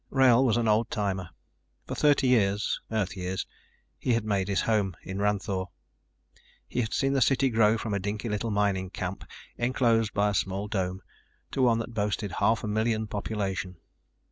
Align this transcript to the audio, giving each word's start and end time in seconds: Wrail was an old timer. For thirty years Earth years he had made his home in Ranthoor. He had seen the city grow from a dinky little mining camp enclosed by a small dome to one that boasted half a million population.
Wrail 0.09 0.43
was 0.43 0.57
an 0.57 0.67
old 0.67 0.89
timer. 0.89 1.29
For 1.85 1.93
thirty 1.93 2.25
years 2.27 2.79
Earth 2.89 3.15
years 3.15 3.45
he 3.99 4.13
had 4.13 4.25
made 4.25 4.47
his 4.47 4.61
home 4.61 4.95
in 5.03 5.19
Ranthoor. 5.19 5.67
He 6.67 6.81
had 6.81 6.91
seen 6.91 7.13
the 7.13 7.21
city 7.21 7.51
grow 7.51 7.77
from 7.77 7.93
a 7.93 7.99
dinky 7.99 8.27
little 8.27 8.49
mining 8.49 8.89
camp 8.89 9.23
enclosed 9.57 10.11
by 10.15 10.29
a 10.29 10.33
small 10.33 10.67
dome 10.67 11.03
to 11.51 11.61
one 11.61 11.77
that 11.77 11.93
boasted 11.93 12.31
half 12.39 12.63
a 12.63 12.67
million 12.67 13.05
population. 13.05 13.77